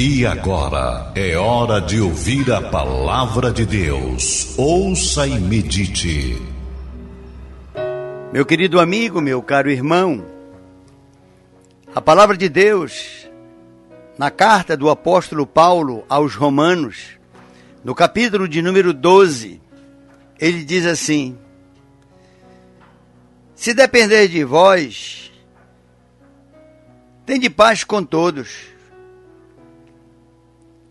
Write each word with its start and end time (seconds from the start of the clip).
E 0.00 0.24
agora 0.24 1.10
é 1.16 1.36
hora 1.36 1.80
de 1.80 2.00
ouvir 2.00 2.52
a 2.52 2.62
palavra 2.62 3.50
de 3.50 3.66
Deus. 3.66 4.56
Ouça 4.56 5.26
e 5.26 5.40
medite. 5.40 6.40
Meu 8.32 8.46
querido 8.46 8.78
amigo, 8.78 9.20
meu 9.20 9.42
caro 9.42 9.68
irmão, 9.68 10.24
a 11.92 12.00
palavra 12.00 12.36
de 12.36 12.48
Deus, 12.48 13.28
na 14.16 14.30
carta 14.30 14.76
do 14.76 14.88
apóstolo 14.88 15.44
Paulo 15.44 16.04
aos 16.08 16.36
Romanos, 16.36 17.18
no 17.82 17.92
capítulo 17.92 18.46
de 18.46 18.62
número 18.62 18.94
12, 18.94 19.60
ele 20.38 20.62
diz 20.62 20.86
assim: 20.86 21.36
Se 23.52 23.74
depender 23.74 24.28
de 24.28 24.44
vós, 24.44 25.32
tem 27.26 27.40
de 27.40 27.50
paz 27.50 27.82
com 27.82 28.04
todos. 28.04 28.77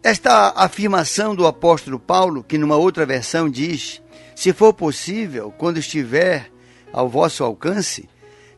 Esta 0.08 0.54
afirmação 0.55 1.36
do 1.36 1.45
apóstolo 1.45 2.00
Paulo, 2.00 2.41
que 2.41 2.58
numa 2.58 2.77
outra 2.77 3.05
versão 3.05 3.50
diz: 3.50 4.02
Se 4.34 4.54
for 4.54 4.73
possível, 4.73 5.54
quando 5.58 5.80
estiver 5.80 6.50
ao 6.94 7.09
vosso 7.09 7.44
alcance, 7.44 8.08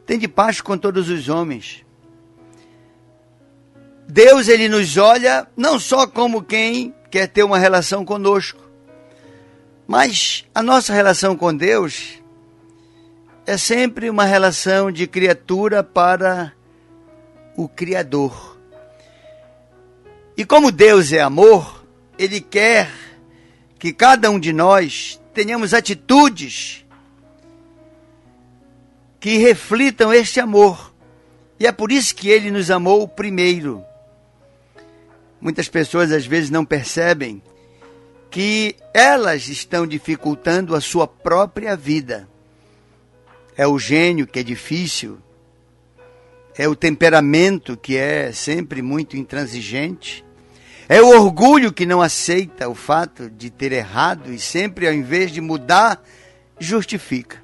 tem 0.05 0.19
de 0.19 0.27
paz 0.27 0.61
com 0.61 0.77
todos 0.77 1.09
os 1.09 1.27
homens. 1.27 1.83
Deus 4.07 4.47
ele 4.47 4.69
nos 4.69 4.95
olha 4.95 5.47
não 5.57 5.79
só 5.79 6.05
como 6.05 6.43
quem 6.43 6.93
quer 7.09 7.25
ter 7.25 7.41
uma 7.41 7.57
relação 7.57 8.05
conosco, 8.05 8.61
mas 9.87 10.45
a 10.53 10.61
nossa 10.61 10.93
relação 10.93 11.35
com 11.35 11.51
Deus 11.51 12.21
é 13.47 13.57
sempre 13.57 14.07
uma 14.07 14.23
relação 14.23 14.91
de 14.91 15.07
criatura 15.07 15.83
para 15.83 16.53
o 17.57 17.67
Criador. 17.67 18.58
E 20.39 20.45
como 20.45 20.71
Deus 20.71 21.11
é 21.11 21.19
amor, 21.19 21.85
Ele 22.17 22.39
quer 22.39 22.89
que 23.77 23.91
cada 23.91 24.31
um 24.31 24.39
de 24.39 24.53
nós 24.53 25.19
tenhamos 25.33 25.73
atitudes 25.73 26.85
que 29.19 29.37
reflitam 29.37 30.13
este 30.13 30.39
amor. 30.39 30.93
E 31.59 31.67
é 31.67 31.73
por 31.73 31.91
isso 31.91 32.15
que 32.15 32.29
Ele 32.29 32.51
nos 32.51 32.71
amou 32.71 33.05
primeiro. 33.05 33.83
Muitas 35.41 35.67
pessoas 35.67 36.09
às 36.09 36.25
vezes 36.25 36.49
não 36.49 36.63
percebem 36.63 37.43
que 38.31 38.77
elas 38.93 39.49
estão 39.49 39.85
dificultando 39.85 40.73
a 40.73 40.79
sua 40.79 41.05
própria 41.05 41.75
vida. 41.75 42.29
É 43.57 43.67
o 43.67 43.77
gênio 43.77 44.25
que 44.25 44.39
é 44.39 44.43
difícil, 44.43 45.19
é 46.57 46.65
o 46.65 46.77
temperamento 46.77 47.75
que 47.75 47.97
é 47.97 48.31
sempre 48.31 48.81
muito 48.81 49.17
intransigente, 49.17 50.23
é 50.89 50.99
o 51.03 51.09
orgulho 51.09 51.71
que 51.71 51.85
não 51.85 52.01
aceita 52.01 52.67
o 52.67 52.73
fato 52.73 53.29
de 53.29 53.51
ter 53.51 53.71
errado 53.71 54.33
e 54.33 54.39
sempre, 54.39 54.87
ao 54.87 54.93
invés 54.93 55.31
de 55.31 55.39
mudar, 55.39 56.03
justifica. 56.57 57.37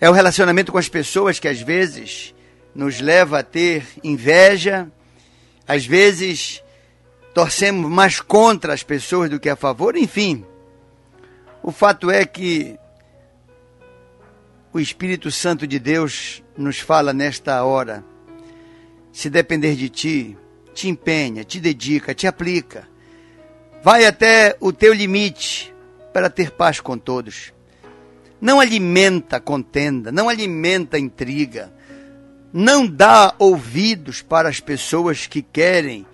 É 0.00 0.08
o 0.08 0.12
relacionamento 0.12 0.70
com 0.70 0.78
as 0.78 0.88
pessoas 0.88 1.40
que 1.40 1.48
às 1.48 1.60
vezes 1.60 2.32
nos 2.72 3.00
leva 3.00 3.40
a 3.40 3.42
ter 3.42 3.84
inveja, 4.04 4.88
às 5.66 5.84
vezes 5.84 6.62
torcemos 7.34 7.90
mais 7.90 8.20
contra 8.20 8.72
as 8.72 8.84
pessoas 8.84 9.28
do 9.28 9.40
que 9.40 9.48
a 9.48 9.56
favor, 9.56 9.96
enfim. 9.96 10.46
O 11.64 11.72
fato 11.72 12.12
é 12.12 12.24
que 12.24 12.78
o 14.72 14.78
Espírito 14.78 15.32
Santo 15.32 15.66
de 15.66 15.80
Deus 15.80 16.44
nos 16.56 16.78
fala 16.78 17.12
nesta 17.12 17.64
hora. 17.64 18.04
Se 19.12 19.28
depender 19.28 19.74
de 19.74 19.88
ti, 19.88 20.38
te 20.72 20.88
empenha, 20.88 21.44
te 21.44 21.60
dedica, 21.60 22.14
te 22.14 22.26
aplica. 22.26 22.88
Vai 23.82 24.06
até 24.06 24.56
o 24.60 24.72
teu 24.72 24.92
limite 24.92 25.74
para 26.12 26.30
ter 26.30 26.50
paz 26.50 26.80
com 26.80 26.96
todos. 26.96 27.52
Não 28.40 28.60
alimenta 28.60 29.40
contenda, 29.40 30.10
não 30.10 30.28
alimenta 30.28 30.98
intriga. 30.98 31.72
Não 32.52 32.86
dá 32.86 33.34
ouvidos 33.38 34.20
para 34.20 34.48
as 34.48 34.60
pessoas 34.60 35.26
que 35.26 35.42
querem 35.42 36.06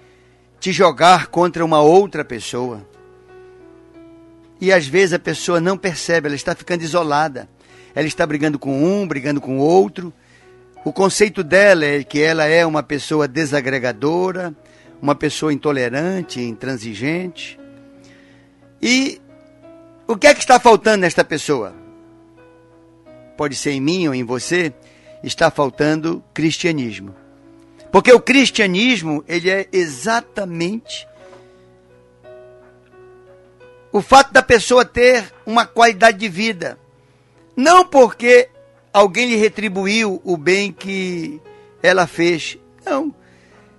te 0.60 0.72
jogar 0.72 1.28
contra 1.28 1.64
uma 1.64 1.80
outra 1.80 2.24
pessoa. 2.24 2.86
E 4.60 4.72
às 4.72 4.86
vezes 4.86 5.14
a 5.14 5.18
pessoa 5.18 5.60
não 5.60 5.76
percebe, 5.76 6.26
ela 6.26 6.36
está 6.36 6.54
ficando 6.54 6.82
isolada. 6.82 7.48
Ela 7.94 8.06
está 8.06 8.26
brigando 8.26 8.58
com 8.58 8.84
um, 8.84 9.06
brigando 9.06 9.40
com 9.40 9.58
outro 9.58 10.12
o 10.88 10.92
conceito 10.92 11.44
dela 11.44 11.84
é 11.84 12.02
que 12.02 12.18
ela 12.18 12.46
é 12.46 12.64
uma 12.64 12.82
pessoa 12.82 13.28
desagregadora, 13.28 14.54
uma 15.02 15.14
pessoa 15.14 15.52
intolerante, 15.52 16.40
intransigente. 16.40 17.60
E 18.80 19.20
o 20.06 20.16
que 20.16 20.26
é 20.26 20.32
que 20.32 20.40
está 20.40 20.58
faltando 20.58 21.02
nesta 21.02 21.22
pessoa? 21.22 21.74
Pode 23.36 23.54
ser 23.54 23.72
em 23.72 23.82
mim 23.82 24.08
ou 24.08 24.14
em 24.14 24.24
você, 24.24 24.72
está 25.22 25.50
faltando 25.50 26.24
cristianismo. 26.32 27.14
Porque 27.92 28.10
o 28.10 28.18
cristianismo, 28.18 29.22
ele 29.28 29.50
é 29.50 29.68
exatamente 29.70 31.06
o 33.92 34.00
fato 34.00 34.32
da 34.32 34.42
pessoa 34.42 34.86
ter 34.86 35.34
uma 35.44 35.66
qualidade 35.66 36.16
de 36.16 36.30
vida. 36.30 36.78
Não 37.54 37.84
porque 37.84 38.48
alguém 38.98 39.28
lhe 39.28 39.36
retribuiu 39.36 40.20
o 40.24 40.36
bem 40.36 40.72
que 40.72 41.40
ela 41.82 42.06
fez. 42.06 42.58
Não. 42.84 43.14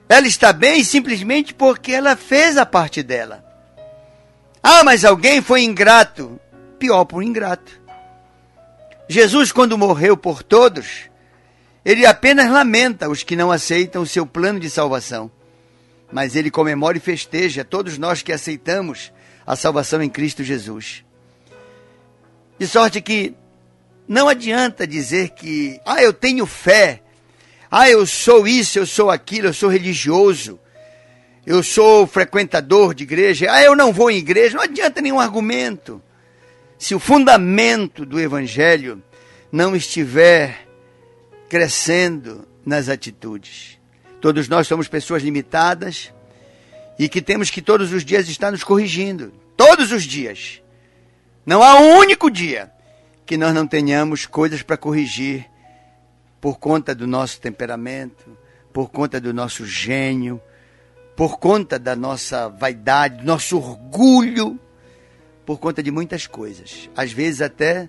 Ela 0.08 0.28
está 0.28 0.52
bem 0.52 0.84
simplesmente 0.84 1.54
porque 1.54 1.92
ela 1.92 2.16
fez 2.16 2.58
a 2.58 2.66
parte 2.66 3.04
dela. 3.04 3.46
Ah, 4.62 4.84
mas 4.84 5.06
alguém 5.06 5.42
foi 5.42 5.62
ingrato. 5.62 6.40
Pior 6.78 7.06
por 7.06 7.22
ingrato. 7.22 7.80
Jesus, 9.08 9.52
quando 9.52 9.78
morreu 9.78 10.16
por 10.16 10.44
todos, 10.44 11.10
ele 11.84 12.06
apenas 12.06 12.50
lamenta 12.50 13.10
os 13.10 13.24
que 13.24 13.36
não 13.36 13.52
aceitam 13.52 14.02
o 14.02 14.08
seu 14.08 14.26
plano 14.26 14.60
de 14.60 14.70
salvação. 14.70 15.32
Mas 16.12 16.36
ele 16.36 16.50
comemora 16.50 16.98
e 16.98 17.02
festeja 17.02 17.66
todos 17.66 17.98
nós 17.98 18.22
que 18.22 18.32
aceitamos 18.32 19.12
a 19.46 19.56
salvação 19.56 20.02
em 20.02 20.10
Cristo 20.10 20.44
Jesus. 20.44 21.04
De 22.58 22.68
sorte 22.68 23.02
que 23.02 23.36
não 24.10 24.28
adianta 24.28 24.88
dizer 24.88 25.30
que, 25.30 25.80
ah, 25.86 26.02
eu 26.02 26.12
tenho 26.12 26.48
fé, 26.48 27.00
ah, 27.70 27.88
eu 27.88 28.08
sou 28.08 28.48
isso, 28.48 28.80
eu 28.80 28.86
sou 28.88 29.12
aquilo, 29.12 29.46
eu 29.46 29.54
sou 29.54 29.70
religioso, 29.70 30.60
eu 31.46 31.62
sou 31.62 32.08
frequentador 32.08 32.96
de 32.96 33.04
igreja, 33.04 33.52
ah, 33.52 33.62
eu 33.62 33.76
não 33.76 33.94
vou 33.94 34.10
em 34.10 34.18
igreja. 34.18 34.58
Não 34.58 34.64
adianta 34.64 35.00
nenhum 35.00 35.20
argumento. 35.20 36.02
Se 36.76 36.96
o 36.96 37.00
fundamento 37.00 38.04
do 38.04 38.20
evangelho 38.20 39.04
não 39.52 39.76
estiver 39.76 40.68
crescendo 41.48 42.48
nas 42.66 42.90
atitudes. 42.90 43.78
Todos 44.20 44.50
nós 44.50 44.66
somos 44.66 44.88
pessoas 44.88 45.22
limitadas 45.22 46.12
e 46.98 47.08
que 47.08 47.22
temos 47.22 47.52
que 47.52 47.62
todos 47.62 47.94
os 47.94 48.04
dias 48.04 48.28
estar 48.28 48.52
nos 48.52 48.64
corrigindo. 48.64 49.32
Todos 49.56 49.92
os 49.92 50.04
dias. 50.04 50.64
Não 51.46 51.62
há 51.62 51.80
um 51.80 51.98
único 51.98 52.32
dia 52.32 52.72
que 53.30 53.38
nós 53.38 53.54
não 53.54 53.68
tenhamos 53.68 54.26
coisas 54.26 54.64
para 54.64 54.76
corrigir 54.76 55.48
por 56.42 56.58
conta 56.58 56.96
do 56.96 57.06
nosso 57.06 57.40
temperamento, 57.40 58.36
por 58.74 58.90
conta 58.90 59.22
do 59.22 59.32
nosso 59.32 59.68
gênio, 59.68 60.42
por 61.16 61.38
conta 61.38 61.78
da 61.78 61.96
nossa 61.96 62.50
vaidade, 62.50 63.18
do 63.18 63.26
nosso 63.26 63.56
orgulho, 63.56 64.60
por 65.46 65.60
conta 65.60 65.84
de 65.84 65.92
muitas 65.92 66.26
coisas. 66.26 66.90
Às 66.98 67.12
vezes 67.12 67.40
até 67.40 67.88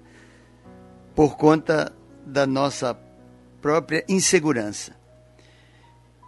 por 1.15 1.39
conta 1.39 1.91
da 2.27 2.47
nossa 2.47 2.95
própria 3.63 4.05
insegurança. 4.07 4.95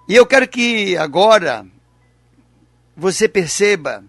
E 0.09 0.15
eu 0.17 0.25
quero 0.25 0.49
que 0.49 0.97
agora 0.97 1.67
você 2.97 3.29
perceba 3.29 4.03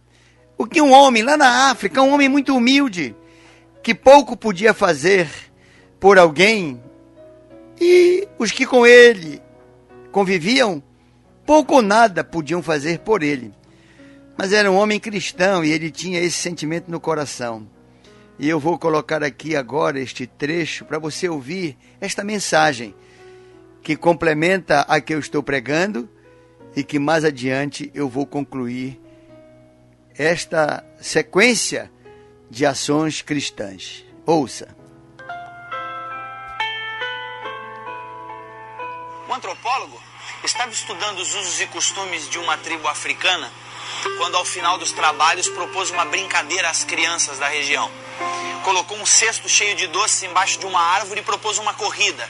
o 0.57 0.65
que 0.65 0.81
um 0.81 0.93
homem 0.93 1.23
lá 1.23 1.35
na 1.35 1.69
África, 1.69 2.01
um 2.01 2.13
homem 2.13 2.29
muito 2.29 2.55
humilde, 2.55 3.13
que 3.83 3.93
pouco 3.93 4.37
podia 4.37 4.73
fazer 4.73 5.29
por 5.99 6.17
alguém, 6.17 6.81
e 7.79 8.25
os 8.39 8.49
que 8.49 8.65
com 8.65 8.87
ele 8.87 9.41
conviviam, 10.09 10.81
pouco 11.45 11.75
ou 11.75 11.81
nada 11.81 12.23
podiam 12.23 12.63
fazer 12.63 12.99
por 12.99 13.21
ele. 13.21 13.53
Mas 14.37 14.53
era 14.53 14.71
um 14.71 14.75
homem 14.75 14.99
cristão 14.99 15.65
e 15.65 15.71
ele 15.71 15.91
tinha 15.91 16.21
esse 16.21 16.37
sentimento 16.37 16.89
no 16.89 16.99
coração. 16.99 17.67
E 18.39 18.47
eu 18.47 18.59
vou 18.59 18.79
colocar 18.79 19.21
aqui 19.21 19.55
agora 19.55 19.99
este 19.99 20.25
trecho 20.25 20.85
para 20.85 20.97
você 20.97 21.27
ouvir 21.27 21.77
esta 21.99 22.23
mensagem 22.23 22.95
que 23.81 23.97
complementa 23.97 24.81
a 24.81 25.01
que 25.01 25.13
eu 25.13 25.19
estou 25.19 25.43
pregando 25.43 26.09
e 26.75 26.83
que 26.83 26.97
mais 26.97 27.25
adiante 27.25 27.91
eu 27.93 28.07
vou 28.07 28.25
concluir 28.25 28.99
esta 30.17 30.83
sequência 30.99 31.91
de 32.53 32.67
ações 32.67 33.23
cristãs. 33.23 34.05
Ouça. 34.27 34.67
Um 39.27 39.33
antropólogo 39.33 39.99
estava 40.43 40.69
estudando 40.69 41.17
os 41.17 41.33
usos 41.33 41.59
e 41.61 41.65
costumes 41.65 42.29
de 42.29 42.37
uma 42.37 42.55
tribo 42.59 42.87
africana 42.87 43.51
quando, 44.19 44.37
ao 44.37 44.45
final 44.45 44.77
dos 44.77 44.91
trabalhos, 44.91 45.49
propôs 45.49 45.89
uma 45.89 46.05
brincadeira 46.05 46.69
às 46.69 46.83
crianças 46.83 47.39
da 47.39 47.47
região. 47.47 47.89
Colocou 48.63 48.99
um 48.99 49.05
cesto 49.05 49.49
cheio 49.49 49.75
de 49.75 49.87
doces 49.87 50.21
embaixo 50.21 50.59
de 50.59 50.67
uma 50.67 50.79
árvore 50.79 51.21
e 51.21 51.23
propôs 51.23 51.57
uma 51.57 51.73
corrida. 51.73 52.29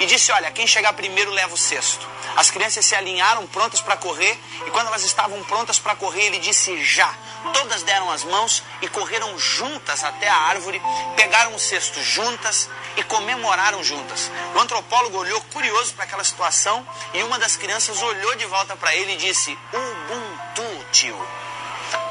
E 0.00 0.06
disse: 0.06 0.32
Olha, 0.32 0.50
quem 0.50 0.66
chegar 0.66 0.94
primeiro 0.94 1.30
leva 1.30 1.52
o 1.52 1.58
cesto. 1.58 2.08
As 2.38 2.52
crianças 2.52 2.84
se 2.84 2.94
alinharam 2.94 3.44
prontas 3.48 3.80
para 3.80 3.96
correr, 3.96 4.38
e 4.64 4.70
quando 4.70 4.86
elas 4.86 5.02
estavam 5.02 5.42
prontas 5.42 5.80
para 5.80 5.96
correr, 5.96 6.26
ele 6.26 6.38
disse: 6.38 6.84
Já. 6.84 7.12
Todas 7.52 7.82
deram 7.82 8.08
as 8.12 8.22
mãos 8.22 8.62
e 8.80 8.86
correram 8.86 9.36
juntas 9.36 10.04
até 10.04 10.28
a 10.28 10.36
árvore, 10.36 10.80
pegaram 11.16 11.52
o 11.56 11.58
cesto 11.58 12.00
juntas 12.00 12.70
e 12.96 13.02
comemoraram 13.02 13.82
juntas. 13.82 14.30
O 14.54 14.58
antropólogo 14.60 15.18
olhou 15.18 15.40
curioso 15.52 15.94
para 15.94 16.04
aquela 16.04 16.22
situação 16.22 16.86
e 17.12 17.24
uma 17.24 17.40
das 17.40 17.56
crianças 17.56 18.00
olhou 18.00 18.36
de 18.36 18.46
volta 18.46 18.76
para 18.76 18.94
ele 18.94 19.14
e 19.14 19.16
disse: 19.16 19.58
Ubuntu, 19.72 20.86
tio. 20.92 21.28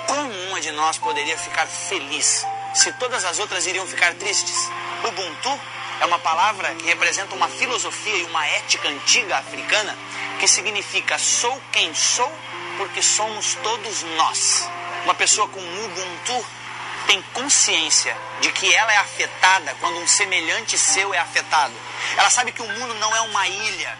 Como 0.08 0.30
uma 0.50 0.60
de 0.60 0.72
nós 0.72 0.98
poderia 0.98 1.38
ficar 1.38 1.68
feliz 1.68 2.46
se 2.74 2.92
todas 2.94 3.24
as 3.24 3.40
outras 3.40 3.66
iriam 3.66 3.88
ficar 3.88 4.14
tristes? 4.16 4.70
Ubuntu 5.06 5.58
é 6.00 6.06
uma 6.06 6.20
palavra 6.20 6.74
que 6.76 6.86
representa 6.86 7.36
uma 7.36 7.48
filosofia 7.48 8.18
e 8.18 8.24
uma 8.24 8.46
ética 8.46 8.88
antiga 8.88 9.38
africana 9.38 9.98
que 10.40 10.48
significa 10.48 11.18
sou 11.18 11.62
quem 11.72 11.94
sou 11.94 12.32
porque 12.78 13.02
somos 13.02 13.56
todos 13.64 14.04
nós. 14.16 14.70
Uma 15.04 15.16
pessoa 15.16 15.48
com 15.48 15.60
Ubuntu 15.60 16.46
tem 17.08 17.22
consciência 17.34 18.16
de 18.42 18.52
que 18.52 18.72
ela 18.74 18.94
é 18.94 18.98
afetada 18.98 19.76
quando 19.80 19.98
um 20.00 20.08
semelhante 20.08 20.78
seu 20.78 21.14
é 21.14 21.18
afetado. 21.18 21.74
Ela 22.18 22.30
sabe 22.30 22.52
que 22.52 22.62
o 22.62 22.68
mundo 22.68 22.94
não 22.96 23.16
é 23.16 23.22
uma 23.22 23.48
ilha, 23.48 23.98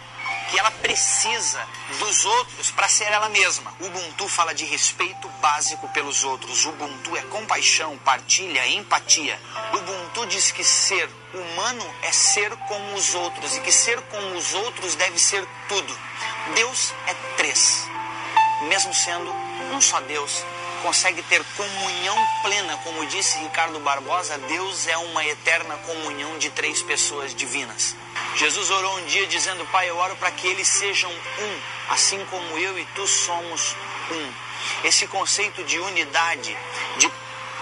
que 0.48 0.58
ela 0.58 0.70
precisa 0.70 1.66
dos 1.98 2.24
outros 2.24 2.70
para 2.70 2.88
ser 2.88 3.04
ela 3.04 3.28
mesma. 3.28 3.72
Ubuntu 3.80 4.28
fala 4.28 4.54
de 4.54 4.64
respeito 4.64 5.28
básico 5.40 5.88
pelos 5.88 6.24
outros. 6.24 6.64
Ubuntu 6.64 7.16
é 7.16 7.22
compaixão, 7.22 7.96
partilha, 7.98 8.66
empatia. 8.68 9.38
Ubuntu 9.72 10.26
diz 10.26 10.50
que 10.50 10.64
ser 10.64 11.08
humano 11.34 11.94
é 12.02 12.12
ser 12.12 12.50
como 12.68 12.94
os 12.94 13.14
outros 13.14 13.56
e 13.56 13.60
que 13.60 13.72
ser 13.72 14.00
como 14.02 14.36
os 14.36 14.54
outros 14.54 14.94
deve 14.94 15.18
ser 15.18 15.46
tudo. 15.68 15.98
Deus 16.54 16.94
é 17.06 17.14
três, 17.36 17.86
mesmo 18.68 18.94
sendo 18.94 19.30
um 19.72 19.80
só 19.80 20.00
Deus 20.00 20.44
consegue 20.82 21.22
ter 21.22 21.42
comunhão 21.56 22.16
plena, 22.42 22.76
como 22.84 23.06
disse 23.06 23.38
Ricardo 23.38 23.80
Barbosa, 23.80 24.38
Deus 24.38 24.86
é 24.86 24.96
uma 24.96 25.24
eterna 25.24 25.76
comunhão 25.78 26.38
de 26.38 26.50
três 26.50 26.82
pessoas 26.82 27.34
divinas. 27.34 27.96
Jesus 28.38 28.70
orou 28.70 28.98
um 28.98 29.04
dia 29.06 29.26
dizendo: 29.26 29.66
Pai, 29.66 29.90
eu 29.90 29.96
oro 29.96 30.14
para 30.14 30.30
que 30.30 30.46
eles 30.46 30.68
sejam 30.68 31.10
um, 31.10 31.60
assim 31.90 32.24
como 32.26 32.56
eu 32.56 32.78
e 32.78 32.84
tu 32.94 33.04
somos 33.04 33.74
um. 34.12 34.32
Esse 34.84 35.08
conceito 35.08 35.64
de 35.64 35.76
unidade, 35.80 36.56
de 36.98 37.10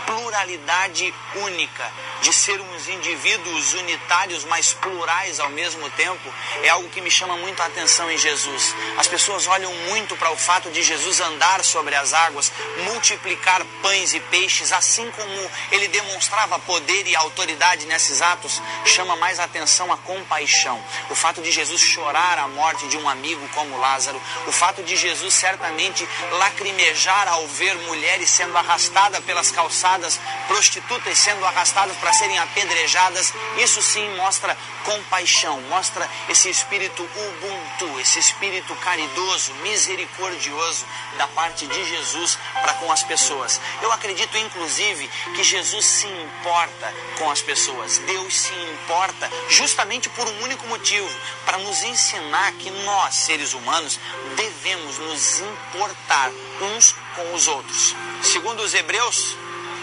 pluralidade 0.05 1.15
única, 1.37 1.93
de 2.21 2.33
sermos 2.33 2.89
indivíduos 2.89 3.75
unitários, 3.75 4.45
mas 4.45 4.73
plurais 4.73 5.41
ao 5.41 5.51
mesmo 5.51 5.89
tempo, 5.91 6.33
é 6.63 6.69
algo 6.69 6.89
que 6.89 7.01
me 7.01 7.11
chama 7.11 7.37
muito 7.37 7.63
a 7.63 7.67
atenção 7.67 8.11
em 8.11 8.19
Jesus. 8.19 8.75
As 8.97 9.07
pessoas 9.07 9.47
olham 9.47 9.73
muito 9.89 10.17
para 10.17 10.31
o 10.31 10.37
fato 10.37 10.71
de 10.71 10.83
Jesus 10.83 11.21
andar 11.21 11.65
sobre 11.65 11.95
as 11.95 12.13
águas, 12.13 12.51
multiplicar 12.85 13.65
pães 13.83 14.15
e 14.15 14.21
peixes, 14.21 14.73
assim 14.73 15.11
como 15.11 15.51
ele 15.71 15.89
demonstrava 15.89 16.59
poder 16.61 17.07
e 17.07 17.17
autoridade 17.17 17.87
nesses 17.87 18.23
atos, 18.23 18.61
chama 18.85 19.17
mais 19.17 19.39
atenção 19.39 19.93
a 19.93 19.97
compaixão. 19.99 20.83
O 21.11 21.15
fato 21.15 21.41
de 21.43 21.51
Jesus 21.51 21.81
chorar 21.81 22.39
a 22.39 22.49
morte 22.49 22.89
de 22.89 22.97
um 22.97 23.09
amigo 23.09 23.47
como 23.55 23.79
Lázaro, 23.79 24.21
o 24.47 24.53
fato 24.53 24.83
de 24.83 24.97
Jesus 24.97 25.35
certamente 25.35 26.09
lacrimejar 26.39 27.29
ao 27.29 27.47
ver 27.47 27.75
mulheres 27.87 28.31
sendo 28.31 28.57
arrastadas 28.57 29.25
pelas 29.25 29.51
calçadas, 29.51 30.19
prostitutas 30.49 31.19
sendo 31.19 31.45
arrastadas 31.45 31.97
para 32.07 32.13
serem 32.13 32.39
apedrejadas, 32.39 33.35
isso 33.57 33.83
sim 33.83 34.09
mostra 34.15 34.57
compaixão, 34.85 35.61
mostra 35.63 36.09
esse 36.29 36.49
espírito 36.49 37.03
ubuntu, 37.03 37.99
esse 37.99 38.21
espírito 38.21 38.77
caridoso, 38.77 39.53
misericordioso 39.55 40.87
da 41.19 41.27
parte 41.27 41.67
de 41.67 41.85
Jesus 41.85 42.39
para 42.53 42.75
com 42.75 42.93
as 42.93 43.03
pessoas. 43.03 43.61
Eu 43.83 43.91
acredito 43.91 44.39
inclusive 44.39 45.11
que 45.35 45.43
Jesus 45.43 45.85
se 45.85 46.07
importa 46.07 46.95
com 47.19 47.29
as 47.29 47.43
pessoas. 47.43 47.99
Deus 47.99 48.33
se 48.37 48.55
importa 48.55 49.29
justamente 49.49 50.09
por 50.11 50.29
um 50.29 50.43
único 50.45 50.65
motivo, 50.69 51.11
para 51.45 51.59
nos 51.59 51.83
ensinar 51.83 52.53
que 52.53 52.71
nós, 52.71 53.17
seres 53.17 53.53
humanos, 53.53 53.99
devemos 54.37 54.97
nos 54.99 55.41
importar 55.41 56.31
uns 56.63 56.95
com 57.17 57.35
os 57.35 57.49
outros. 57.49 57.97
Segundo 58.23 58.63
os 58.63 58.75
Hebreus, 58.75 59.37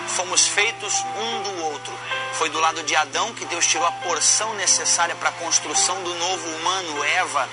fomos 0.08 0.48
feitos 0.48 0.94
um 1.18 1.42
do 1.44 1.64
outro. 1.66 1.94
Foi 2.34 2.50
do 2.50 2.60
lado 2.60 2.84
de 2.84 2.96
Adão 2.96 3.34
que 3.34 3.46
Deus 3.46 3.66
tirou 3.66 3.86
a 3.86 3.92
porção 3.92 4.54
necessária 4.56 5.16
para 5.16 5.30
a 5.30 5.34
construção 5.34 6.02
do 6.04 6.14
novo 6.16 6.48
humano, 6.58 7.04
Eva, 7.04 7.48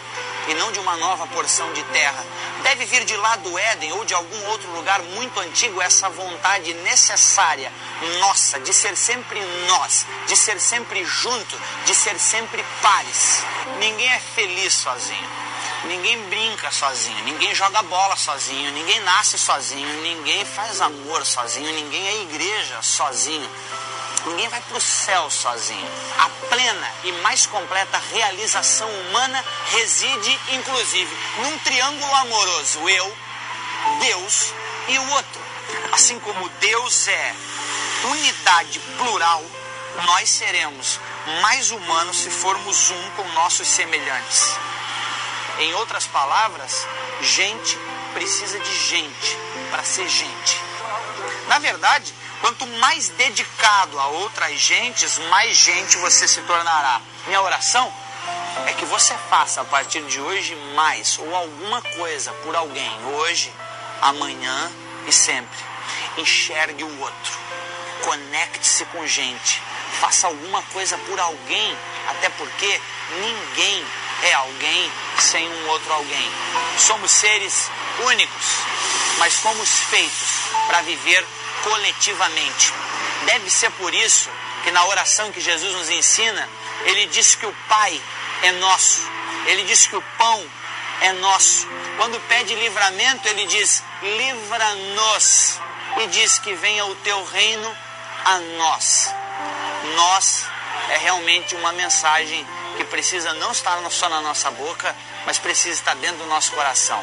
e 0.49 0.55
não 0.55 0.73
de 0.73 0.79
uma 0.81 0.97
nova 0.97 1.27
porção 1.29 1.73
de 1.73 1.83
terra. 1.85 2.25
Deve 2.63 2.85
vir 2.87 3.05
de 3.05 3.17
lá 3.17 3.37
do 3.37 3.59
Éden 3.59 3.93
ou 3.93 4.05
de 4.05 4.15
algum 4.15 4.47
outro 4.47 4.71
lugar 4.73 5.03
muito 5.03 5.39
antigo 5.41 5.81
essa 5.81 6.09
vontade 6.09 6.73
necessária, 6.75 7.73
nossa, 8.19 8.59
de 8.61 8.73
ser 8.73 8.97
sempre 8.97 9.41
nós, 9.67 10.07
de 10.27 10.37
ser 10.37 10.59
sempre 10.61 11.05
junto, 11.05 11.61
de 11.85 11.95
ser 11.95 12.19
sempre 12.19 12.65
pares. 12.83 13.43
Ninguém 13.79 14.09
é 14.09 14.19
feliz 14.19 14.75
sozinho. 14.75 15.50
Ninguém 15.85 16.23
brinca 16.29 16.71
sozinho, 16.71 17.25
ninguém 17.25 17.55
joga 17.55 17.83
bola 17.83 18.15
sozinho, 18.15 18.71
ninguém 18.73 19.01
nasce 19.01 19.39
sozinho, 19.39 20.03
ninguém 20.03 20.45
faz 20.45 20.81
amor 20.81 21.25
sozinho, 21.25 21.73
ninguém 21.73 22.07
é 22.07 22.23
igreja 22.23 22.83
sozinho. 22.83 23.51
Ninguém 24.27 24.49
vai 24.49 24.61
para 24.61 24.77
o 24.77 24.81
céu 24.81 25.31
sozinho. 25.31 25.89
A 26.19 26.29
plena 26.49 26.93
e 27.05 27.13
mais 27.23 27.47
completa 27.47 27.99
realização 28.13 28.89
humana 28.89 29.43
reside, 29.71 30.39
inclusive, 30.51 31.17
num 31.39 31.59
triângulo 31.61 32.15
amoroso: 32.17 32.87
eu, 32.87 33.17
Deus 34.01 34.53
e 34.89 34.99
o 34.99 35.11
outro. 35.13 35.41
Assim 35.93 36.19
como 36.21 36.49
Deus 36.61 37.09
é 37.09 37.35
unidade 38.05 38.79
plural, 38.99 39.43
nós 40.05 40.29
seremos 40.29 41.01
mais 41.41 41.71
humanos 41.71 42.19
se 42.19 42.31
formos 42.31 42.91
um 42.91 43.11
com 43.13 43.29
nossos 43.33 43.67
semelhantes. 43.67 44.55
Em 45.61 45.75
outras 45.75 46.07
palavras, 46.07 46.87
gente 47.21 47.79
precisa 48.15 48.59
de 48.59 48.75
gente 48.89 49.37
para 49.71 49.85
ser 49.85 50.09
gente. 50.09 50.59
Na 51.49 51.59
verdade, 51.59 52.15
quanto 52.41 52.67
mais 52.67 53.11
dedicado 53.11 54.01
a 54.01 54.07
outras 54.07 54.59
gentes, 54.59 55.19
mais 55.29 55.55
gente 55.55 55.99
você 55.99 56.27
se 56.27 56.41
tornará. 56.43 57.03
Minha 57.27 57.43
oração 57.43 57.93
é 58.67 58.73
que 58.73 58.87
você 58.87 59.15
faça 59.29 59.61
a 59.61 59.65
partir 59.67 60.03
de 60.05 60.19
hoje 60.19 60.55
mais 60.75 61.19
ou 61.19 61.37
alguma 61.37 61.83
coisa 61.83 62.33
por 62.43 62.57
alguém, 62.57 62.91
hoje, 63.05 63.53
amanhã 64.01 64.73
e 65.07 65.13
sempre. 65.13 65.59
Enxergue 66.17 66.85
o 66.85 67.01
outro, 67.01 67.39
conecte-se 68.03 68.87
com 68.87 69.07
gente, 69.07 69.63
faça 70.01 70.27
alguma 70.27 70.63
coisa 70.73 70.97
por 70.99 71.21
alguém, 71.21 71.77
até 72.09 72.31
porque 72.31 72.81
ninguém 73.21 73.85
é 74.23 74.33
alguém 74.35 74.93
sem 75.19 75.49
um 75.49 75.69
outro 75.69 75.93
alguém. 75.93 76.31
Somos 76.79 77.11
seres 77.11 77.71
únicos, 78.07 78.47
mas 79.19 79.35
fomos 79.35 79.69
feitos 79.69 80.29
para 80.67 80.83
viver 80.83 81.27
coletivamente. 81.63 82.73
Deve 83.27 83.51
ser 83.51 83.71
por 83.73 83.95
isso 83.95 84.31
que 84.63 84.71
na 84.71 84.85
oração 84.87 85.33
que 85.33 85.41
Jesus 85.41 85.75
nos 85.75 85.91
ensina, 85.91 86.49
ele 86.85 87.07
diz 87.07 87.35
que 87.35 87.47
o 87.47 87.57
Pai 87.69 88.01
é 88.43 88.53
nosso, 88.53 89.07
ele 89.47 89.65
diz 89.65 89.87
que 89.87 89.97
o 89.97 90.03
pão 90.17 90.47
é 91.03 91.13
nosso. 91.15 91.67
Quando 91.97 92.21
pede 92.29 92.55
livramento, 92.55 93.29
ele 93.29 93.47
diz: 93.47 93.83
livra-nos, 94.03 95.59
e 95.99 96.07
diz 96.09 96.39
que 96.39 96.55
venha 96.55 96.85
o 96.87 96.95
teu 96.97 97.25
reino 97.25 97.77
a 98.25 98.39
nós. 98.39 99.15
Nós 99.95 100.45
é 100.91 100.99
realmente 100.99 101.55
uma 101.57 101.73
mensagem 101.73 102.47
que 102.77 102.85
precisa 102.85 103.33
não 103.35 103.53
estar 103.53 103.79
só 103.91 104.09
na 104.09 104.21
nossa 104.21 104.51
boca, 104.51 104.95
mas 105.27 105.39
precisa 105.39 105.75
estar 105.75 105.95
dentro 105.97 106.19
do 106.19 106.27
nosso 106.27 106.53
coração. 106.53 107.03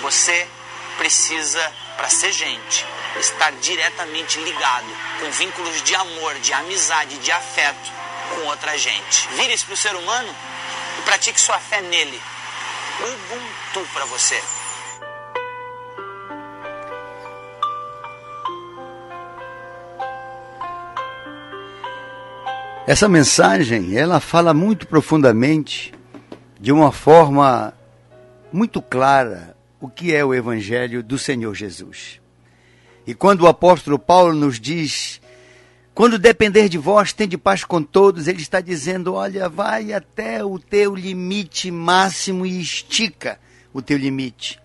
Você 0.00 0.48
precisa, 0.96 1.72
para 1.96 2.08
ser 2.08 2.32
gente, 2.32 2.86
estar 3.18 3.52
diretamente 3.52 4.38
ligado 4.40 4.86
com 5.20 5.30
vínculos 5.30 5.82
de 5.82 5.94
amor, 5.94 6.34
de 6.40 6.52
amizade, 6.52 7.18
de 7.18 7.30
afeto 7.30 7.90
com 8.34 8.46
outra 8.46 8.76
gente. 8.78 9.28
Vire-se 9.32 9.64
para 9.64 9.74
o 9.74 9.76
ser 9.76 9.94
humano 9.94 10.34
e 10.98 11.02
pratique 11.02 11.40
sua 11.40 11.58
fé 11.58 11.80
nele. 11.80 12.20
Ubuntu 13.00 13.88
para 13.92 14.04
você. 14.06 14.42
Essa 22.84 23.08
mensagem, 23.08 23.96
ela 23.96 24.18
fala 24.18 24.52
muito 24.52 24.88
profundamente, 24.88 25.94
de 26.60 26.72
uma 26.72 26.90
forma 26.90 27.72
muito 28.52 28.82
clara 28.82 29.56
o 29.80 29.88
que 29.88 30.12
é 30.12 30.24
o 30.24 30.34
Evangelho 30.34 31.00
do 31.00 31.16
Senhor 31.16 31.54
Jesus. 31.54 32.20
E 33.06 33.14
quando 33.14 33.42
o 33.42 33.46
apóstolo 33.46 34.00
Paulo 34.00 34.34
nos 34.34 34.58
diz, 34.58 35.20
quando 35.94 36.18
depender 36.18 36.68
de 36.68 36.76
vós, 36.76 37.12
tende 37.12 37.38
paz 37.38 37.64
com 37.64 37.80
todos, 37.80 38.26
ele 38.26 38.42
está 38.42 38.60
dizendo: 38.60 39.14
olha, 39.14 39.48
vai 39.48 39.92
até 39.92 40.44
o 40.44 40.58
teu 40.58 40.92
limite 40.92 41.70
máximo 41.70 42.44
e 42.44 42.60
estica 42.60 43.38
o 43.72 43.80
teu 43.80 43.96
limite. 43.96 44.58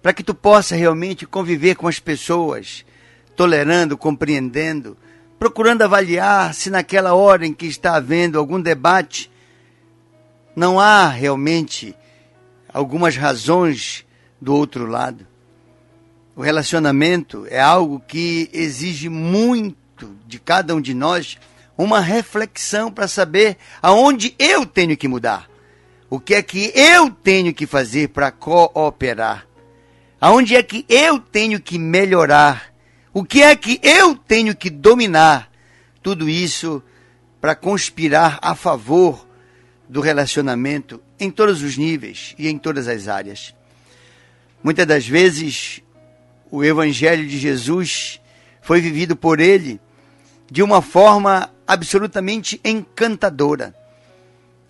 Para 0.00 0.12
que 0.12 0.22
tu 0.22 0.32
possa 0.32 0.76
realmente 0.76 1.26
conviver 1.26 1.74
com 1.74 1.88
as 1.88 1.98
pessoas, 1.98 2.84
tolerando, 3.34 3.98
compreendendo, 3.98 4.96
procurando 5.38 5.82
avaliar 5.82 6.54
se 6.54 6.70
naquela 6.70 7.14
hora 7.14 7.46
em 7.46 7.52
que 7.52 7.66
está 7.66 7.96
havendo 7.96 8.38
algum 8.38 8.60
debate, 8.60 9.30
não 10.54 10.80
há 10.80 11.08
realmente 11.08 11.94
algumas 12.72 13.16
razões 13.16 14.04
do 14.40 14.54
outro 14.54 14.86
lado. 14.86 15.26
O 16.34 16.42
relacionamento 16.42 17.46
é 17.48 17.60
algo 17.60 18.00
que 18.00 18.50
exige 18.52 19.08
muito 19.08 20.16
de 20.26 20.38
cada 20.38 20.74
um 20.74 20.80
de 20.80 20.92
nós 20.92 21.38
uma 21.76 22.00
reflexão 22.00 22.90
para 22.90 23.08
saber 23.08 23.56
aonde 23.82 24.34
eu 24.38 24.64
tenho 24.64 24.96
que 24.96 25.08
mudar. 25.08 25.48
O 26.08 26.20
que 26.20 26.34
é 26.34 26.42
que 26.42 26.72
eu 26.74 27.10
tenho 27.10 27.52
que 27.52 27.66
fazer 27.66 28.08
para 28.08 28.30
cooperar? 28.30 29.46
Aonde 30.20 30.56
é 30.56 30.62
que 30.62 30.84
eu 30.88 31.18
tenho 31.18 31.60
que 31.60 31.78
melhorar? 31.78 32.75
O 33.16 33.24
que 33.24 33.40
é 33.40 33.56
que 33.56 33.80
eu 33.82 34.14
tenho 34.14 34.54
que 34.54 34.68
dominar? 34.68 35.50
Tudo 36.02 36.28
isso 36.28 36.82
para 37.40 37.54
conspirar 37.54 38.38
a 38.42 38.54
favor 38.54 39.26
do 39.88 40.02
relacionamento 40.02 41.00
em 41.18 41.30
todos 41.30 41.62
os 41.62 41.78
níveis 41.78 42.34
e 42.38 42.46
em 42.46 42.58
todas 42.58 42.86
as 42.86 43.08
áreas. 43.08 43.54
Muitas 44.62 44.86
das 44.86 45.08
vezes, 45.08 45.80
o 46.50 46.62
Evangelho 46.62 47.26
de 47.26 47.38
Jesus 47.38 48.20
foi 48.60 48.82
vivido 48.82 49.16
por 49.16 49.40
ele 49.40 49.80
de 50.50 50.62
uma 50.62 50.82
forma 50.82 51.50
absolutamente 51.66 52.60
encantadora. 52.62 53.74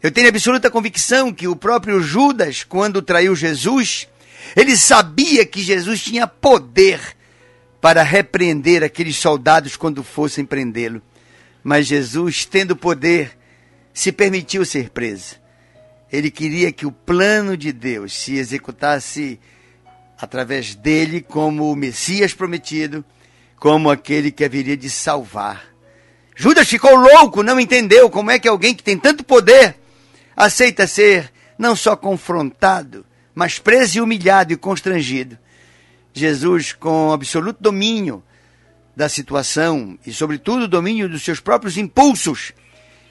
Eu 0.01 0.13
tenho 0.13 0.29
absoluta 0.29 0.71
convicção 0.71 1.33
que 1.33 1.49
o 1.49 1.57
próprio 1.57 2.01
Judas, 2.01 2.63
quando 2.63 3.03
traiu 3.03 3.35
Jesus, 3.35 4.07
ele 4.55 4.77
sabia 4.77 5.45
que 5.45 5.65
Jesus 5.65 6.01
tinha 6.01 6.29
poder 6.29 7.16
para 7.87 8.03
repreender 8.03 8.83
aqueles 8.83 9.15
soldados 9.15 9.77
quando 9.77 10.03
fossem 10.03 10.45
prendê-lo. 10.45 11.01
Mas 11.63 11.87
Jesus, 11.87 12.45
tendo 12.45 12.75
poder, 12.75 13.39
se 13.95 14.11
permitiu 14.11 14.65
ser 14.65 14.91
preso. 14.91 15.37
Ele 16.11 16.29
queria 16.29 16.73
que 16.73 16.85
o 16.85 16.91
plano 16.91 17.57
de 17.57 17.71
Deus 17.71 18.13
se 18.13 18.39
executasse 18.39 19.39
através 20.21 20.75
dele 20.75 21.21
como 21.21 21.71
o 21.71 21.77
Messias 21.77 22.35
prometido, 22.35 23.05
como 23.55 23.89
aquele 23.89 24.33
que 24.33 24.45
haveria 24.45 24.77
de 24.77 24.91
salvar. 24.91 25.67
Judas 26.35 26.67
ficou 26.67 26.97
louco, 26.97 27.45
não 27.45 27.61
entendeu 27.61 28.11
como 28.11 28.33
é 28.33 28.39
que 28.41 28.49
alguém 28.49 28.75
que 28.75 28.83
tem 28.83 28.99
tanto 28.99 29.23
poder 29.23 29.77
aceita 30.35 30.89
ser 30.89 31.33
não 31.57 31.77
só 31.77 31.95
confrontado, 31.95 33.07
mas 33.33 33.61
preso 33.61 33.99
e 33.99 34.01
humilhado 34.01 34.53
e 34.53 34.57
constrangido. 34.57 35.39
Jesus, 36.19 36.73
com 36.73 37.13
absoluto 37.13 37.63
domínio 37.63 38.23
da 38.97 39.09
situação 39.09 39.99
e, 40.07 40.13
sobretudo, 40.13 40.67
domínio 40.67 41.09
dos 41.09 41.23
seus 41.23 41.41
próprios 41.41 41.77
impulsos, 41.77 42.53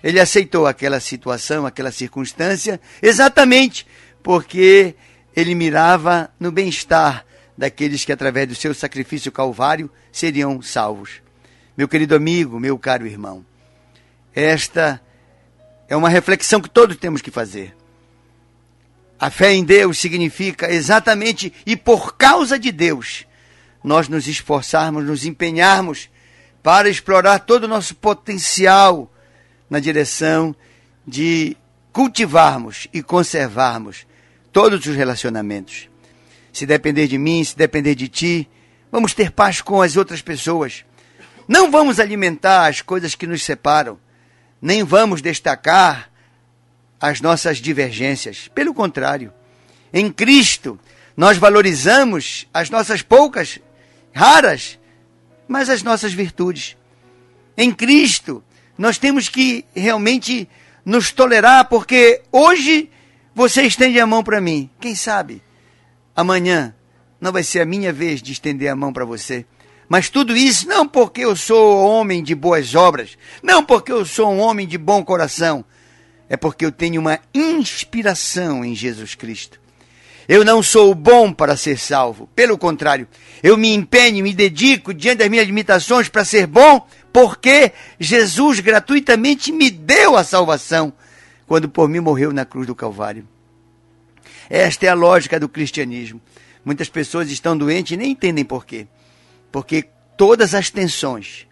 ele 0.04 0.20
aceitou 0.20 0.66
aquela 0.66 1.00
situação, 1.00 1.66
aquela 1.66 1.92
circunstância, 1.92 2.82
exatamente 3.02 3.86
porque 4.24 4.96
ele 5.36 5.54
mirava 5.54 6.32
no 6.40 6.52
bem-estar 6.52 7.24
daqueles 7.56 8.04
que, 8.04 8.12
através 8.12 8.48
do 8.48 8.56
seu 8.56 8.74
sacrifício 8.74 9.32
calvário, 9.32 9.90
seriam 10.12 10.62
salvos. 10.62 11.22
Meu 11.78 11.88
querido 11.88 12.16
amigo, 12.16 12.60
meu 12.60 12.78
caro 12.80 13.06
irmão, 13.06 13.46
esta 14.34 15.00
é 15.88 15.96
uma 15.96 16.10
reflexão 16.10 16.60
que 16.60 16.70
todos 16.70 16.98
temos 16.98 17.22
que 17.22 17.30
fazer. 17.30 17.76
A 19.20 19.30
fé 19.30 19.54
em 19.54 19.64
Deus 19.64 19.98
significa 19.98 20.72
exatamente 20.72 21.54
e 21.66 21.76
por 21.76 22.18
causa 22.18 22.60
de 22.60 22.72
Deus, 22.72 23.26
nós 23.84 24.08
nos 24.10 24.28
esforçarmos, 24.28 25.06
nos 25.06 25.26
empenharmos 25.26 26.10
para 26.62 26.90
explorar 26.90 27.40
todo 27.40 27.64
o 27.66 27.68
nosso 27.68 27.96
potencial 27.96 29.12
na 29.70 29.80
direção 29.80 30.56
de 31.08 31.56
cultivarmos 31.94 32.88
e 32.92 33.02
conservarmos 33.02 34.06
todos 34.52 34.86
os 34.86 34.96
relacionamentos. 34.96 35.88
Se 36.52 36.66
depender 36.66 37.08
de 37.08 37.18
mim, 37.18 37.44
se 37.44 37.56
depender 37.56 37.96
de 37.96 38.08
ti, 38.08 38.50
vamos 38.92 39.14
ter 39.14 39.32
paz 39.32 39.62
com 39.62 39.82
as 39.82 39.96
outras 39.96 40.22
pessoas. 40.22 40.84
Não 41.48 41.70
vamos 41.70 42.00
alimentar 42.00 42.68
as 42.68 42.82
coisas 42.82 43.16
que 43.16 43.28
nos 43.28 43.44
separam, 43.44 44.00
nem 44.62 44.84
vamos 44.84 45.22
destacar 45.22 46.10
as 47.10 47.22
nossas 47.22 47.60
divergências. 47.60 48.48
Pelo 48.48 48.74
contrário, 48.74 49.32
em 49.94 50.12
Cristo, 50.12 50.80
nós 51.16 51.38
valorizamos 51.38 52.48
as 52.52 52.70
nossas 52.72 53.04
poucas, 53.04 53.60
raras, 54.12 54.80
mas 55.48 55.70
as 55.70 55.84
nossas 55.84 56.14
virtudes. 56.14 56.76
Em 57.56 57.72
Cristo, 57.72 58.44
nós 58.76 58.98
temos 58.98 59.30
que 59.30 59.64
realmente 59.76 60.50
nos 60.84 61.12
tolerar, 61.12 61.70
porque 61.70 62.24
hoje 62.32 62.90
você 63.36 63.62
estende 63.62 64.00
a 64.00 64.08
mão 64.08 64.24
para 64.24 64.42
mim. 64.42 64.70
Quem 64.80 64.96
sabe 64.96 65.44
amanhã 66.16 66.74
não 67.22 67.32
vai 67.32 67.44
ser 67.44 67.62
a 67.62 67.66
minha 67.66 67.94
vez 67.94 68.20
de 68.22 68.32
estender 68.32 68.70
a 68.70 68.76
mão 68.76 68.92
para 68.92 69.06
você. 69.06 69.46
Mas 69.88 70.10
tudo 70.10 70.36
isso 70.36 70.68
não 70.68 70.88
porque 70.88 71.22
eu 71.22 71.36
sou 71.36 71.86
homem 71.86 72.24
de 72.24 72.34
boas 72.34 72.74
obras, 72.74 73.16
não 73.44 73.64
porque 73.64 73.92
eu 73.92 74.04
sou 74.04 74.34
um 74.34 74.40
homem 74.40 74.66
de 74.66 74.78
bom 74.80 75.06
coração, 75.06 75.64
é 76.30 76.36
porque 76.36 76.66
eu 76.66 76.72
tenho 76.72 77.00
uma 77.00 77.20
inspiração 77.34 78.64
em 78.64 78.76
Jesus 78.76 79.16
Cristo. 79.16 79.60
Eu 80.28 80.44
não 80.44 80.64
sou 80.64 80.96
bom 80.96 81.32
para 81.32 81.56
ser 81.56 81.78
salvo, 81.78 82.28
pelo 82.36 82.58
contrário, 82.58 83.08
eu 83.44 83.56
me 83.56 83.74
empenho, 83.74 84.24
me 84.24 84.34
dedico 84.34 84.94
diante 84.94 85.20
das 85.20 85.30
minhas 85.30 85.46
limitações 85.46 86.10
para 86.10 86.26
ser 86.26 86.48
bom, 86.48 86.88
porque 87.14 87.72
Jesus 88.00 88.60
gratuitamente 88.60 89.52
me 89.52 89.70
deu 89.70 90.16
a 90.16 90.24
salvação 90.24 90.92
quando 91.46 91.70
por 91.70 91.88
mim 91.88 92.00
morreu 92.00 92.34
na 92.34 92.44
cruz 92.44 92.66
do 92.66 92.74
Calvário. 92.74 93.28
Esta 94.50 94.86
é 94.86 94.90
a 94.90 94.96
lógica 94.96 95.40
do 95.40 95.50
cristianismo. 95.50 96.22
Muitas 96.64 96.90
pessoas 96.90 97.30
estão 97.30 97.58
doentes 97.58 97.92
e 97.92 97.98
nem 97.98 98.12
entendem 98.12 98.44
por 98.44 98.66
quê. 98.66 98.88
Porque 99.52 99.86
todas 100.18 100.56
as 100.56 100.70
tensões, 100.70 101.48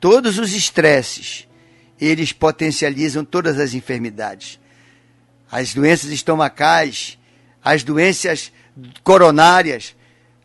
todos 0.00 0.38
os 0.38 0.54
estresses, 0.54 1.47
eles 2.00 2.32
potencializam 2.32 3.24
todas 3.24 3.58
as 3.58 3.74
enfermidades. 3.74 4.58
As 5.50 5.74
doenças 5.74 6.10
estomacais, 6.10 7.18
as 7.64 7.82
doenças 7.82 8.52
coronárias, 9.02 9.96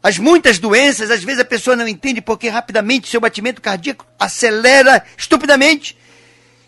as 0.01 0.17
muitas 0.17 0.59
doenças, 0.59 1.09
às 1.11 1.23
vezes 1.23 1.41
a 1.41 1.45
pessoa 1.45 1.75
não 1.75 1.87
entende 1.87 2.21
porque 2.21 2.49
rapidamente 2.49 3.07
seu 3.07 3.21
batimento 3.21 3.61
cardíaco 3.61 4.05
acelera 4.19 5.03
estupidamente 5.17 5.97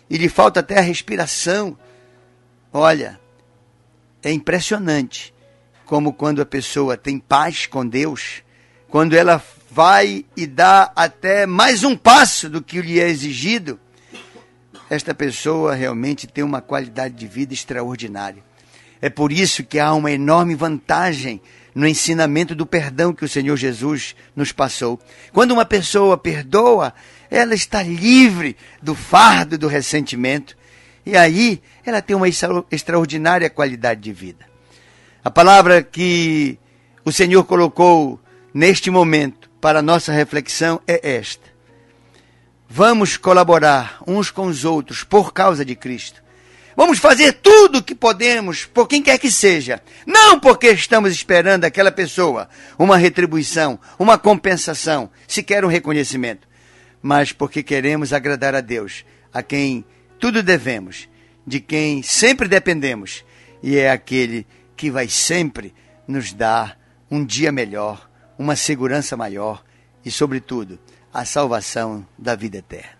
e 0.08 0.16
lhe 0.16 0.28
falta 0.28 0.60
até 0.60 0.78
a 0.78 0.82
respiração. 0.82 1.76
Olha, 2.72 3.20
é 4.22 4.32
impressionante 4.32 5.34
como 5.84 6.12
quando 6.12 6.42
a 6.42 6.46
pessoa 6.46 6.96
tem 6.96 7.18
paz 7.18 7.66
com 7.66 7.86
Deus, 7.86 8.42
quando 8.88 9.14
ela 9.14 9.42
vai 9.70 10.24
e 10.36 10.46
dá 10.46 10.90
até 10.96 11.46
mais 11.46 11.84
um 11.84 11.96
passo 11.96 12.48
do 12.48 12.62
que 12.62 12.80
lhe 12.80 12.98
é 12.98 13.08
exigido, 13.08 13.78
esta 14.88 15.14
pessoa 15.14 15.74
realmente 15.74 16.26
tem 16.26 16.44
uma 16.44 16.60
qualidade 16.60 17.14
de 17.14 17.26
vida 17.26 17.52
extraordinária. 17.52 18.42
É 19.00 19.10
por 19.10 19.32
isso 19.32 19.64
que 19.64 19.78
há 19.78 19.92
uma 19.92 20.10
enorme 20.10 20.54
vantagem 20.54 21.40
no 21.74 21.86
ensinamento 21.86 22.54
do 22.54 22.64
perdão 22.64 23.12
que 23.12 23.24
o 23.24 23.28
Senhor 23.28 23.56
Jesus 23.56 24.16
nos 24.34 24.52
passou. 24.52 24.98
Quando 25.32 25.52
uma 25.52 25.66
pessoa 25.66 26.16
perdoa, 26.16 26.94
ela 27.30 27.54
está 27.54 27.82
livre 27.82 28.56
do 28.82 28.94
fardo 28.94 29.58
do 29.58 29.68
ressentimento. 29.68 30.56
E 31.04 31.16
aí 31.16 31.60
ela 31.84 32.00
tem 32.00 32.16
uma 32.16 32.28
extraordinária 32.28 33.50
qualidade 33.50 34.00
de 34.00 34.12
vida. 34.12 34.46
A 35.22 35.30
palavra 35.30 35.82
que 35.82 36.58
o 37.04 37.12
Senhor 37.12 37.44
colocou 37.44 38.18
neste 38.54 38.90
momento 38.90 39.50
para 39.60 39.82
nossa 39.82 40.12
reflexão 40.12 40.80
é 40.86 41.16
esta. 41.16 41.55
Vamos 42.68 43.16
colaborar 43.16 44.02
uns 44.06 44.30
com 44.30 44.46
os 44.46 44.64
outros 44.64 45.04
por 45.04 45.32
causa 45.32 45.64
de 45.64 45.74
Cristo. 45.76 46.22
Vamos 46.76 46.98
fazer 46.98 47.32
tudo 47.32 47.78
o 47.78 47.82
que 47.82 47.94
podemos 47.94 48.66
por 48.66 48.86
quem 48.86 49.02
quer 49.02 49.18
que 49.18 49.30
seja. 49.30 49.80
Não 50.04 50.38
porque 50.38 50.68
estamos 50.72 51.12
esperando 51.12 51.64
aquela 51.64 51.90
pessoa 51.90 52.48
uma 52.78 52.98
retribuição, 52.98 53.78
uma 53.98 54.18
compensação, 54.18 55.08
sequer 55.26 55.64
um 55.64 55.68
reconhecimento, 55.68 56.46
mas 57.00 57.32
porque 57.32 57.62
queremos 57.62 58.12
agradar 58.12 58.54
a 58.54 58.60
Deus, 58.60 59.06
a 59.32 59.42
quem 59.42 59.84
tudo 60.18 60.42
devemos, 60.42 61.08
de 61.46 61.60
quem 61.60 62.02
sempre 62.02 62.48
dependemos, 62.48 63.24
e 63.62 63.78
é 63.78 63.90
aquele 63.90 64.46
que 64.76 64.90
vai 64.90 65.08
sempre 65.08 65.72
nos 66.06 66.32
dar 66.32 66.78
um 67.10 67.24
dia 67.24 67.50
melhor, 67.50 68.10
uma 68.38 68.54
segurança 68.54 69.16
maior 69.16 69.64
e, 70.04 70.10
sobretudo, 70.10 70.78
a 71.16 71.24
salvação 71.24 72.06
da 72.18 72.34
vida 72.34 72.58
eterna. 72.58 72.95